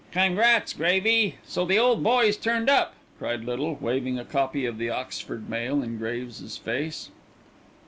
[0.11, 1.35] "Congrats., Gravy.
[1.45, 5.83] So the old boy's turned up," cried Little, waving a copy of The Oxford Mail
[5.83, 7.11] in Graves's face.